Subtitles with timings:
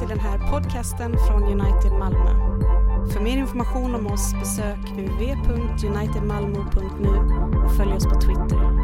[0.00, 2.30] till den här podcasten från United Malmö.
[3.12, 7.08] För mer information om oss besök www.unitedmalmo.nu
[7.64, 8.80] och följ oss på Twitter.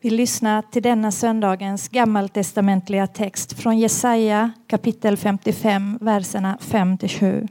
[0.00, 7.48] Vi lyssnar till denna söndagens gammaltestamentliga text från Jesaja kapitel 55, verserna 5-7.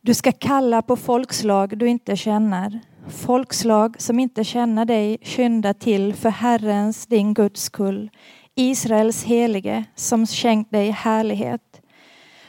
[0.00, 2.80] Du ska kalla på folkslag du inte känner.
[3.08, 8.10] Folkslag som inte känner dig skynda till för Herrens, din Guds skull,
[8.54, 11.80] Israels helige som skänkt dig härlighet.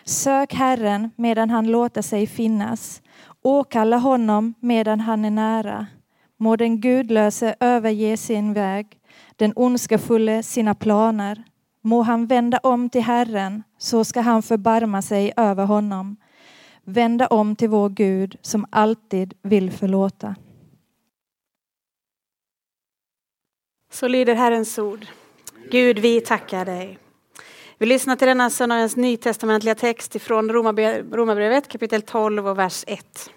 [0.03, 3.01] Sök Herren medan han låter sig finnas.
[3.41, 5.87] Åkalla honom medan han är nära.
[6.37, 8.87] Må den gudlöse överge sin väg,
[9.35, 11.43] den ondskefulle sina planer.
[11.81, 16.17] Må han vända om till Herren, så ska han förbarma sig över honom.
[16.83, 20.35] Vända om till vår Gud som alltid vill förlåta.
[23.95, 25.05] Så lyder Herrens ord.
[25.71, 26.99] Gud, vi tackar dig.
[27.77, 33.29] Vi lyssnar till denna söndagens nytestamentliga text ifrån Romarbrevet kapitel 12 och vers 1.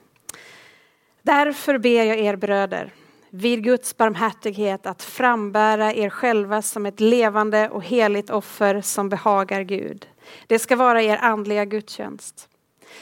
[1.22, 2.92] Därför ber jag er bröder,
[3.30, 9.62] vid Guds barmhärtighet att frambära er själva som ett levande och heligt offer som behagar
[9.62, 10.06] Gud.
[10.46, 12.47] Det ska vara er andliga gudstjänst.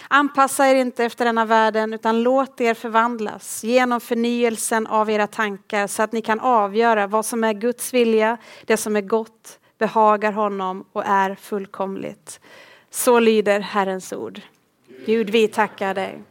[0.09, 5.87] Anpassa er inte efter denna världen utan låt er förvandlas genom förnyelsen av era tankar
[5.87, 10.33] så att ni kan avgöra vad som är Guds vilja, det som är gott, behagar
[10.33, 12.41] honom och är fullkomligt.
[12.91, 14.41] Så lyder Herrens ord.
[15.07, 16.23] Gud, vi tackar dig.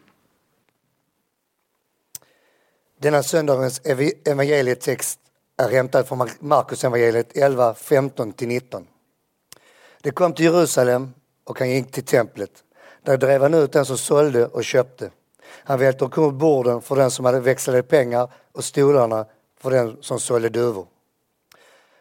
[2.97, 3.81] Denna söndagens
[4.25, 5.19] evangelietext
[5.57, 8.85] är hämtad från Markus evangeliet 11, 15-19.
[10.01, 12.64] Det kom till Jerusalem och han gick till templet.
[13.05, 15.11] Där drev han ut den som sålde och köpte.
[15.47, 19.25] Han välte omkull borden för den som hade växlade pengar och stolarna
[19.59, 20.87] för den som sålde duvor.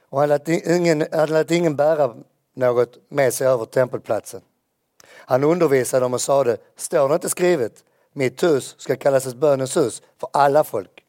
[0.08, 2.14] Och han lät ingen, han lät ingen bära
[2.54, 4.40] något med sig över tempelplatsen.
[5.06, 9.76] Han undervisade dem och sade, står det inte skrivet, mitt hus ska kallas ett bönens
[9.76, 11.04] hus för alla folk.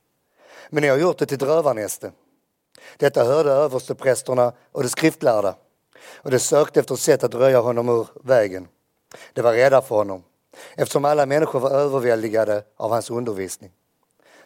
[0.70, 2.12] Men ni har gjort det till ett rövarnäste.
[2.98, 5.56] Detta hörde översteprästerna och de skriftlärda
[6.16, 8.68] och de sökte efter sätt att röja honom ur vägen.
[9.34, 10.24] De var rädda för honom
[10.76, 13.72] eftersom alla människor var överväldigade av hans undervisning.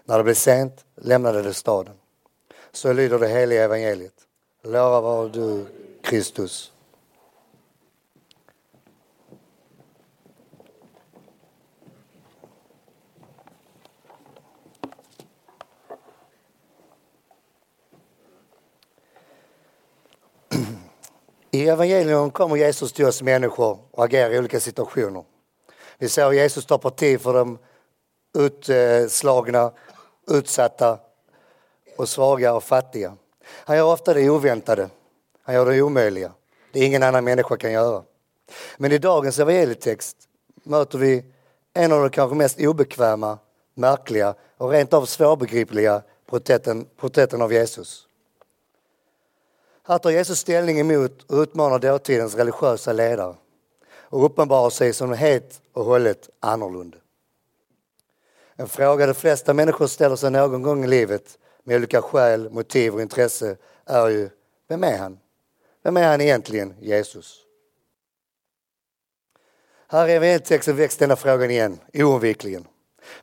[0.03, 1.95] När det blev sent lämnade de staden.
[2.71, 4.13] Så lyder det heliga evangeliet.
[4.63, 5.65] Lovad var du,
[6.03, 6.71] Kristus.
[21.51, 25.23] I evangelium kommer Jesus till oss människor och agerar i olika situationer.
[25.97, 27.57] Vi ser hur Jesus tar parti för de
[28.37, 29.71] utslagna,
[30.27, 30.99] utsatta
[31.97, 33.15] och svaga och fattiga.
[33.45, 34.89] Han gör ofta det oväntade.
[35.43, 36.31] Han gör det omöjliga.
[36.71, 38.03] Det ingen annan människa kan göra.
[38.77, 40.17] Men i dagens evangelietext
[40.63, 41.25] möter vi
[41.73, 43.37] en av de kanske mest obekväma,
[43.73, 48.08] märkliga och rent av svårbegripliga porträtten, porträtten av Jesus.
[49.89, 53.35] Här tar Jesus ställning emot och utmanar dåtidens religiösa ledare
[53.91, 56.97] och uppenbarar sig som helt och hållet annorlunda.
[58.55, 62.93] En fråga de flesta människor ställer sig någon gång i livet med olika skäl, motiv
[62.93, 64.29] och intresse är ju,
[64.67, 65.19] vem är han?
[65.83, 67.39] Vem är han egentligen, Jesus?
[69.87, 72.67] Här i evangelietexten väcks denna frågan igen, oundvikligen.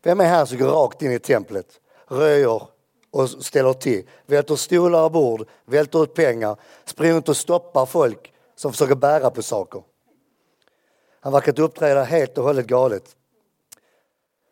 [0.02, 2.75] Vem är han som går rakt in i templet, röjer
[3.10, 4.08] och ställer till.
[4.26, 9.30] Välter stolar och bord, välter ut pengar, springer runt och stoppar folk som försöker bära
[9.30, 9.82] på saker.
[11.20, 13.16] Han verkar uppträda helt och hållet galet.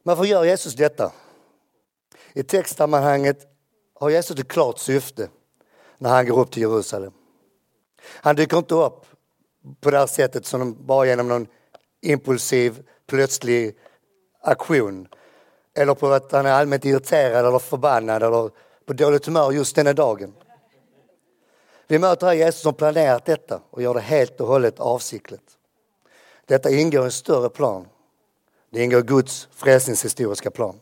[0.03, 1.13] Varför gör Jesus detta?
[2.33, 3.47] I textsammanhanget
[3.95, 5.29] har Jesus ett klart syfte
[5.99, 7.13] när han går upp till Jerusalem.
[8.05, 9.07] Han dyker inte upp
[9.81, 11.47] på det här sättet som bara genom någon
[12.01, 13.77] impulsiv, plötslig
[14.41, 15.09] aktion
[15.75, 18.51] eller på att han är allmänt irriterad eller förbannad eller
[18.85, 20.35] på dåligt humör just denna dagen.
[21.87, 25.59] Vi möter här Jesus som planerat detta och gör det helt och hållet avsiktligt.
[26.47, 27.89] Detta ingår i en större plan.
[28.71, 30.81] Det ingår i Guds frälsningshistoriska plan.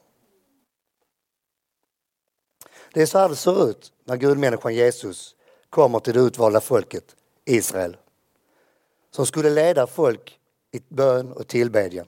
[2.95, 5.37] Det är så här det ser ut när gudmänniskan Jesus
[5.71, 7.97] kommer till det utvalda folket Israel.
[9.11, 10.41] Som skulle leda folk
[10.73, 12.07] i bön och tillbedjan.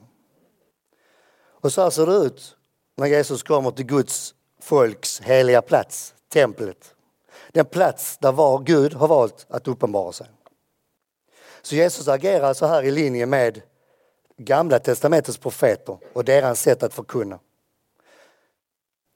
[1.47, 2.57] Och så här ser det ut
[2.97, 6.95] när Jesus kommer till Guds folks heliga plats, templet.
[7.51, 10.27] Den plats där var Gud har valt att uppenbara sig.
[11.61, 13.61] Så Jesus agerar så här i linje med
[14.37, 17.39] Gamla testamentets profeter och deras sätt att förkunna.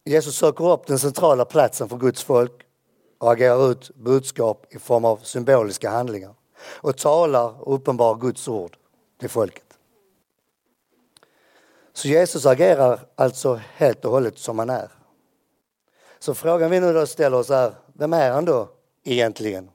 [0.05, 2.51] Jesus söker upp den centrala platsen för Guds folk
[3.17, 6.33] och agerar ut budskap i form av symboliska handlingar
[6.63, 8.77] och talar och uppenbarar Guds ord
[9.19, 9.69] till folket.
[11.99, 14.91] Så Jesus agerar alltså helt och hållet som han är.
[16.19, 18.69] Så frågan vi nu då ställer oss är, vem är han då
[19.03, 19.71] egentligen?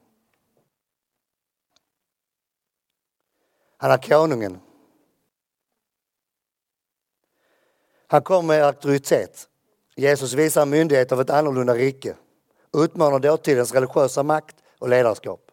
[3.77, 4.61] Han är konungen.
[8.07, 9.49] Han kommer med auktoritet.
[9.97, 12.17] Jesus visar myndighet av ett annorlunda rike,
[12.73, 15.51] utmanar dåtidens religiösa makt och ledarskap.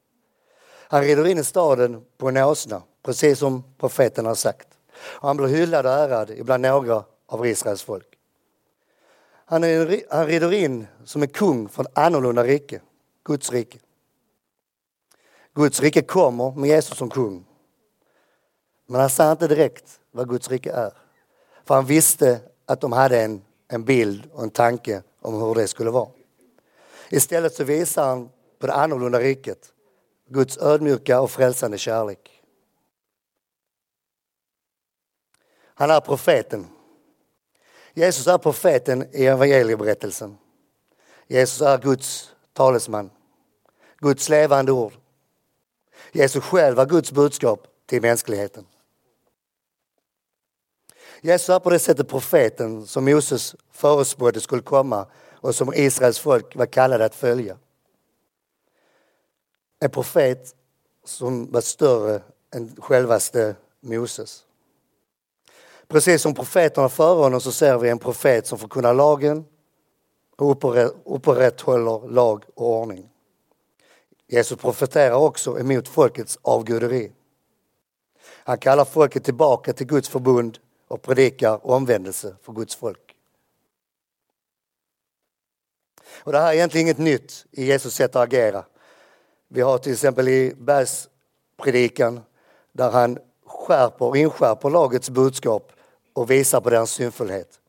[0.87, 4.70] Han rider in i staden på en åsna, precis som profeten har sagt.
[5.03, 8.07] Och han blir hyllad och ärad ibland några av Israels folk.
[9.45, 12.81] Han, är, han rider in som en kung från ett annorlunda rike,
[13.23, 13.79] Guds rike.
[15.53, 17.45] Guds rike kommer med Jesus som kung.
[18.85, 20.93] Men han sa inte direkt vad Guds rike är.
[21.65, 25.67] För han visste att de hade en, en bild och en tanke om hur det
[25.67, 26.09] skulle vara.
[27.09, 29.73] Istället så visar han på det annorlunda riket,
[30.29, 32.30] Guds ödmjuka och frälsande kärlek.
[35.81, 36.67] Han är profeten.
[37.93, 40.37] Jesus är profeten i evangelieberättelsen.
[41.27, 43.09] Jesus är Guds talesman,
[43.97, 44.93] Guds levande ord.
[46.11, 48.65] Jesus själv är Guds budskap till mänskligheten.
[51.21, 56.55] Jesus är på det sättet profeten som Moses förutspådde skulle komma och som Israels folk
[56.55, 57.57] var kallade att följa.
[59.79, 60.55] En profet
[61.03, 64.45] som var större än självaste Moses.
[65.91, 69.45] Precis som profeterna före honom så ser vi en profet som förkunnar lagen
[70.37, 70.51] och
[71.05, 73.09] upprätthåller lag och ordning.
[74.27, 77.11] Jesus profeterar också emot folkets avguderi.
[78.23, 80.57] Han kallar folket tillbaka till Guds förbund
[80.87, 83.15] och predikar omvändelse för Guds folk.
[86.23, 88.65] Och det här är egentligen inget nytt i Jesus sätt att agera.
[89.47, 92.19] Vi har till exempel i bergspredikan
[92.71, 95.71] där han skärper och inskärper lagets budskap
[96.13, 97.59] och visar på deras synfullhet.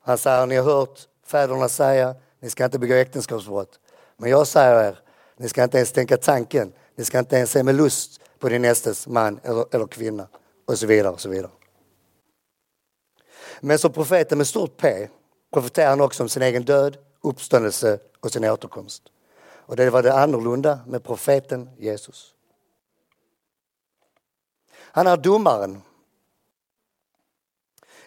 [0.00, 3.80] Han säger, ni har hört fäderna säga, ni ska inte begå äktenskapsbrott.
[4.16, 4.98] Men jag säger er,
[5.36, 8.62] ni ska inte ens tänka tanken, ni ska inte ens se med lust på din
[8.62, 10.28] nästes man eller, eller kvinna
[10.64, 11.50] och så vidare och så vidare.
[13.60, 15.08] Men som profeten med stort P
[15.52, 19.02] profeterar han också om sin egen död, uppståndelse och sin återkomst.
[19.66, 22.34] Och det var det annorlunda med profeten Jesus.
[24.76, 25.82] Han är domaren.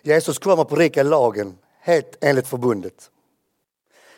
[0.01, 3.11] Jesus kommer att predika lagen helt enligt förbundet.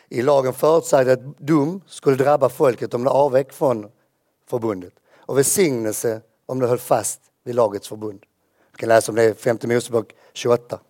[0.08, 3.90] I lagen förutsägde att dom skulle drabba folket om det avvek från
[4.46, 8.24] förbundet och välsignelse om det höll fast vid lagets förbund.
[8.72, 10.80] Vi kan läsa om det i 5 Mosebok 28.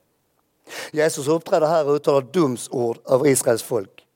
[0.91, 4.07] Jesus uppträder här och uttalar domsord över Israels folk.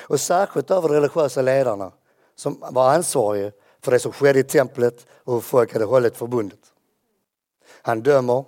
[0.00, 1.92] Och särskilt över de religiösa ledarna
[2.34, 6.58] som var ansvariga för det som skedde i templet och hur folk hade hållit förbundet.
[7.82, 8.44] Han dömer,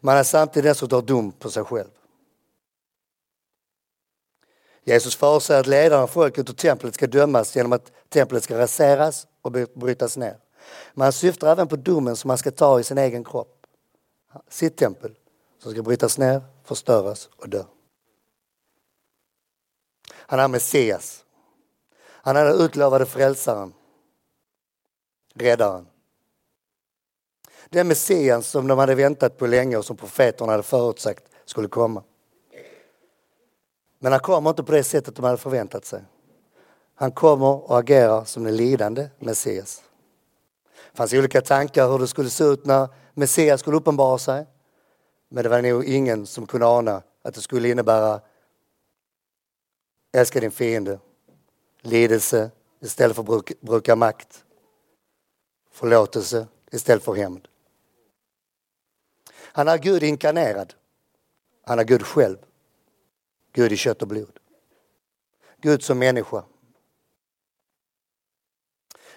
[0.00, 1.90] men han samtidigt dessutom dom på sig själv.
[4.84, 9.26] Jesus förutsäger att ledarna av folket och templet ska dömas genom att templet ska raseras
[9.42, 10.38] och brytas ner.
[10.94, 13.66] Men han syftar även på domen som han ska ta i sin egen kropp.
[14.48, 15.14] Sitt tempel
[15.58, 17.64] som ska brytas ner, förstöras och dö.
[20.12, 21.24] Han är Messias.
[22.00, 23.72] Han är den utlovade frälsaren,
[25.34, 25.86] räddaren.
[27.72, 32.02] Den Messias som de hade väntat på länge och som profeterna hade förutsagt skulle komma.
[33.98, 36.02] Men han kommer inte på det sättet de hade förväntat sig.
[36.94, 39.82] Han kommer och agerar som den lidande Messias.
[40.90, 44.46] Det fanns olika tankar hur det skulle se ut när Messias skulle uppenbara sig.
[45.28, 48.20] Men det var nog ingen som kunde ana att det skulle innebära
[50.12, 50.98] älska din fiende,
[51.80, 52.50] lidelse
[52.80, 54.44] istället för att bruka makt,
[55.72, 57.49] förlåtelse istället för hämnd.
[59.52, 60.74] Han är Gud inkarnerad.
[61.64, 62.36] Han är Gud själv.
[63.52, 64.38] Gud i kött och blod.
[65.60, 66.44] Gud som människa.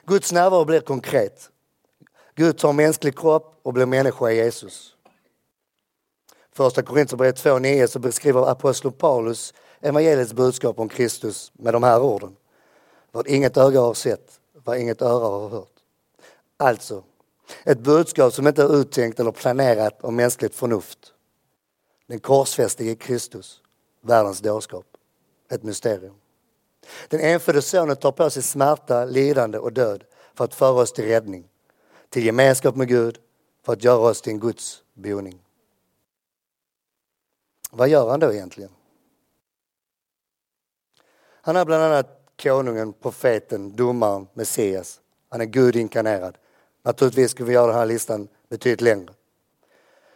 [0.06, 1.50] Guds närvaro blir konkret.
[2.36, 4.96] Gud tar mänsklig kropp och blir människa i Jesus.
[6.52, 12.36] Första Korinthierbrevet 2.9 så beskriver aposteln Paulus evangeliets budskap om Kristus med de här orden.
[13.12, 15.74] Vad inget öga har sett, vad inget öra har hört.
[16.58, 17.04] Alltså,
[17.64, 21.14] ett budskap som inte är uttänkt eller planerat av mänskligt förnuft.
[22.08, 23.62] Den korsfästige Kristus,
[24.02, 24.86] världens dårskap.
[25.50, 26.16] Ett mysterium.
[27.08, 31.06] Den enfödde sonen tar på sig smärta, lidande och död för att föra oss till
[31.06, 31.50] räddning,
[32.10, 33.20] till gemenskap med Gud,
[33.66, 35.40] för att göra oss till en Guds boning.
[37.72, 38.72] Vad gör han då egentligen?
[41.42, 45.02] Han är bland annat konungen, profeten, domaren, Messias.
[45.30, 46.38] Han är Gud inkarnerad.
[46.84, 49.14] Naturligtvis skulle vi göra den här listan betydligt längre.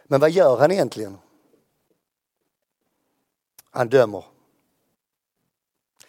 [0.04, 1.18] Men vad gör han egentligen?
[3.70, 4.24] Han dömer.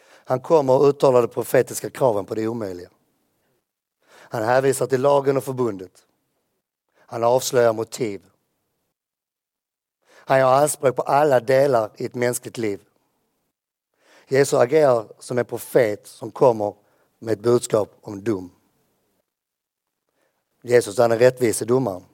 [0.06, 2.90] Han kommer och uttalar de profetiska kraven på det omöjliga.
[4.10, 6.06] Han hänvisar till lagen och förbundet.
[6.98, 8.26] Han avslöjar motiv.
[10.12, 12.82] Han gör anspråk på alla delar i ett mänskligt liv.
[14.28, 16.74] Jesus agerar som en profet som kommer
[17.20, 18.52] med ett budskap om dom.
[20.62, 22.06] Jesus är den rättvise domaren.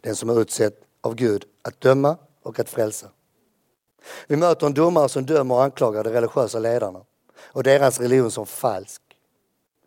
[0.00, 3.10] Den som är utsedd av Gud att döma och att frälsa.
[4.26, 7.04] Vi möter en domare som dömer och anklagar de religiösa ledarna
[7.38, 9.02] och deras religion som falsk.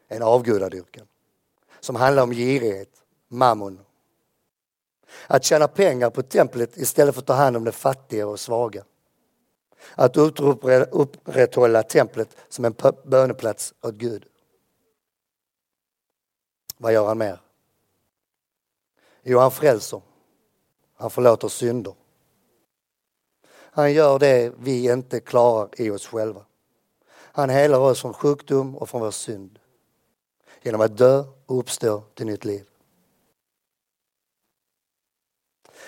[0.07, 1.07] En avgudadyrkan
[1.79, 2.89] som handlar om girighet,
[3.27, 3.79] mammon.
[5.27, 8.84] Att tjäna pengar på templet istället för att ta hand om de fattiga och svaga.
[9.95, 10.17] Att
[10.91, 14.25] upprätthålla templet som en böneplats åt Gud.
[16.77, 17.41] Vad gör han mer?
[19.27, 20.01] Jo, han frälser.
[20.96, 21.94] Han förlåter synder.
[23.51, 26.46] Han gör det vi inte klarar i oss själva.
[27.10, 29.60] Han helar oss från sjukdom och från vår synd.
[30.62, 32.65] Genom att dö och uppstå till nytt liv.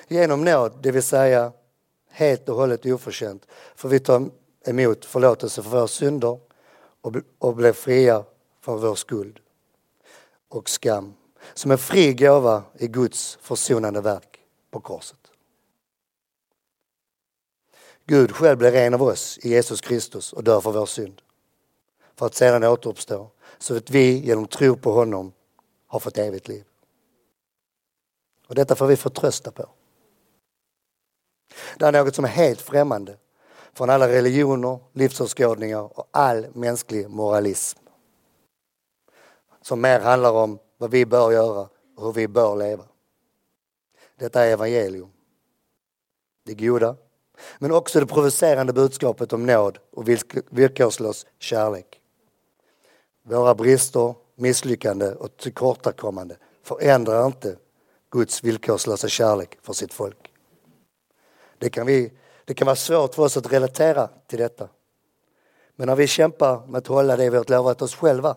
[0.08, 1.52] Genom nåd, det vill säga
[2.10, 4.30] helt och hållet oförtjänt, får vi ta
[4.66, 6.40] emot förlåtelse för våra synder
[7.40, 8.24] och bli fria
[8.62, 9.40] från vår skuld
[10.48, 11.14] och skam.
[11.54, 14.40] Som en fri gåva i Guds försonande verk
[14.72, 15.32] på korset.
[18.06, 21.22] Gud själv blir en av oss i Jesus Kristus och dör för vår synd.
[22.16, 25.34] För att sedan återuppstå så att vi genom tro på honom
[25.88, 26.64] har fått evigt liv.
[28.48, 29.70] Och detta får vi förtrösta på.
[31.78, 33.18] Det är något som är helt främmande
[33.74, 37.80] från alla religioner, livsåskådningar och all mänsklig moralism.
[39.62, 42.84] Som mer handlar om vad vi bör göra och hur vi bör leva.
[44.16, 45.10] Detta är evangelium.
[46.44, 46.96] Det goda,
[47.60, 50.08] men också det provocerande budskapet om nåd och
[50.50, 52.02] villkorslös kärlek.
[53.24, 57.58] Våra brister, misslyckande och tillkortakommande förändrar inte
[58.12, 60.32] Guds villkorslösa kärlek för sitt folk.
[61.58, 62.14] Det kan, vi,
[62.46, 64.70] det kan vara svårt för oss att relatera till detta.
[65.76, 68.36] Men när vi kämpar med att hålla det vi har lovat oss själva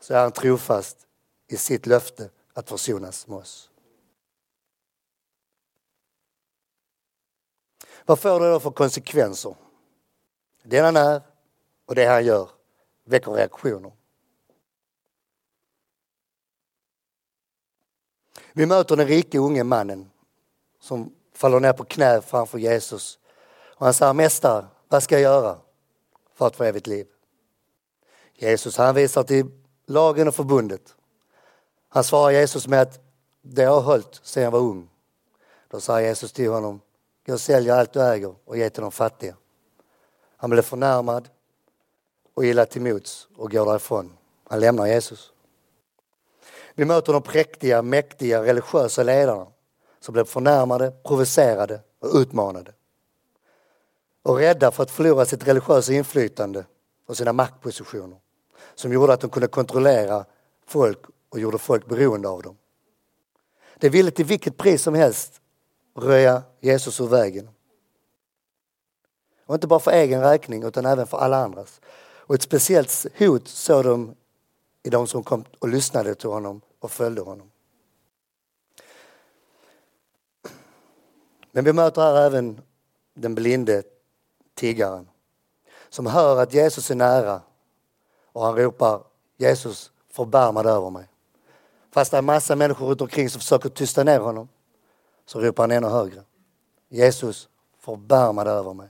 [0.00, 1.03] så är han trofast
[1.46, 3.70] i sitt löfte att försonas med oss.
[8.06, 9.54] Vad får det då för konsekvenser?
[10.62, 11.22] Det han är
[11.84, 12.50] och det han gör
[13.04, 13.92] väcker reaktioner.
[18.52, 20.10] Vi möter den rike unge mannen
[20.80, 23.18] som faller ner på knä framför Jesus.
[23.76, 25.58] Och han säger, Mästare, vad ska jag göra
[26.34, 27.06] för att få evigt liv?
[28.34, 29.50] Jesus hänvisar till
[29.86, 30.94] lagen och förbundet.
[31.94, 33.00] Han svarar Jesus med att
[33.42, 34.88] det jag har hållit sedan jag var ung.
[35.68, 36.80] Då säger Jesus till honom,
[37.26, 39.36] gå och sälj allt du äger och ge till de fattiga.
[40.36, 41.28] Han blev förnärmad
[42.34, 44.16] och illa till mots och går därifrån.
[44.48, 45.32] Han lämnar Jesus.
[46.74, 49.46] Vi möter de präktiga, mäktiga, religiösa ledarna
[50.00, 52.72] som blev förnärmade, provocerade och utmanade.
[54.22, 56.64] Och rädda för att förlora sitt religiösa inflytande
[57.06, 58.18] och sina maktpositioner
[58.74, 60.24] som gjorde att de kunde kontrollera
[60.66, 60.98] folk
[61.34, 62.56] och gjorde folk beroende av dem.
[63.76, 65.40] De ville till vilket pris som helst
[65.96, 67.48] röja Jesus ur vägen.
[69.46, 71.80] Och inte bara för egen räkning utan även för alla andras.
[71.96, 74.14] Och ett speciellt hot såg de
[74.82, 77.50] i de som kom och lyssnade till honom och följde honom.
[81.52, 82.60] Men vi möter här även
[83.14, 83.82] den blinde
[84.54, 85.08] tiggaren
[85.88, 87.40] som hör att Jesus är nära
[88.32, 89.02] och han ropar
[89.36, 91.08] Jesus förbarma dig över mig.
[91.94, 94.48] Fast det är massa människor runt omkring som försöker tysta ner honom
[95.26, 96.22] så ropar han ännu högre.
[96.88, 97.48] Jesus
[97.78, 98.88] förbarma dig över mig.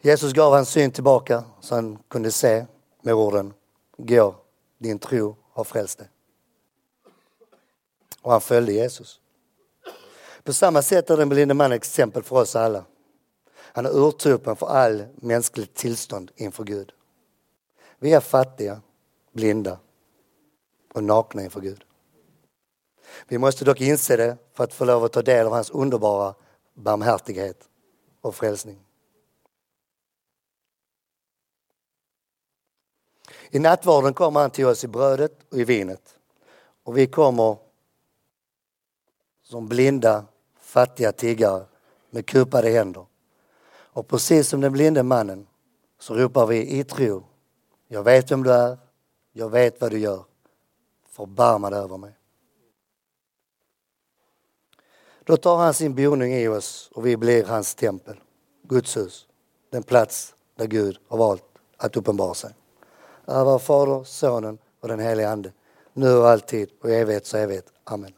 [0.00, 2.66] Jesus gav hans syn tillbaka så han kunde se
[3.02, 3.54] med orden
[3.96, 4.34] Gå,
[4.78, 6.08] din tro har frälst dig.
[8.22, 9.20] Och han följde Jesus.
[10.44, 12.84] På samma sätt är den blinde mannen exempel för oss alla.
[13.56, 16.92] Han är urtypen för all mänskligt tillstånd inför Gud.
[17.98, 18.80] Vi är fattiga,
[19.34, 19.78] blinda
[20.94, 21.84] och nakna inför Gud.
[23.28, 26.34] Vi måste dock inse det för att få lov att ta del av hans underbara
[26.74, 27.68] barmhärtighet
[28.20, 28.80] och frälsning.
[33.50, 36.16] I nattvarden kommer han till oss i brödet och i vinet.
[36.82, 37.56] Och vi kommer
[39.42, 40.24] som blinda,
[40.60, 41.66] fattiga tiggare
[42.10, 43.06] med kupade händer.
[43.66, 45.46] Och precis som den blinde mannen
[45.98, 47.24] så ropar vi i tro.
[47.88, 48.78] Jag vet vem du är.
[49.36, 50.24] Jag vet vad du gör.
[51.08, 52.12] Förbarma dig över mig.
[55.24, 58.20] Då tar han sin boning i oss och vi blir hans tempel,
[58.62, 59.26] Guds hus,
[59.70, 61.44] den plats där Gud har valt
[61.76, 62.54] att uppenbara sig.
[63.26, 65.52] Ära Fader, Sonen och den helige Ande,
[65.92, 67.72] nu och alltid och i evighet så evighet.
[67.84, 68.12] Amen.